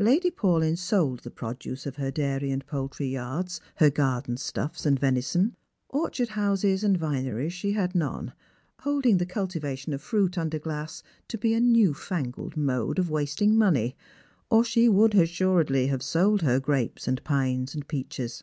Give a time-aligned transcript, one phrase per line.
[0.00, 4.98] Lady Paulyn sold the produce of hei dairy and poultry yard, her garden stuffs and
[4.98, 5.54] venison.
[5.88, 8.32] Orchard' houses and vineries she had none,
[8.80, 13.56] holdmg the cultivation of fruit under glass to be a new fangled mode of wasting
[13.56, 13.94] money,
[14.50, 18.42] or she would assuredly have sold her grapes and pines and peaches.